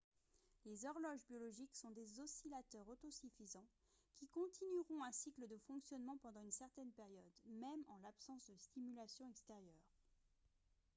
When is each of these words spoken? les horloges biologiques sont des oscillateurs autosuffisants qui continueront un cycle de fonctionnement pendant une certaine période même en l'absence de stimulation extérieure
les 0.65 0.87
horloges 0.87 1.23
biologiques 1.27 1.75
sont 1.75 1.91
des 1.91 2.19
oscillateurs 2.19 2.87
autosuffisants 2.87 3.67
qui 4.15 4.27
continueront 4.29 5.03
un 5.03 5.11
cycle 5.11 5.47
de 5.47 5.59
fonctionnement 5.67 6.17
pendant 6.17 6.41
une 6.41 6.49
certaine 6.49 6.89
période 6.93 7.31
même 7.45 7.83
en 7.87 7.99
l'absence 7.99 8.43
de 8.47 8.55
stimulation 8.57 9.27
extérieure 9.29 9.85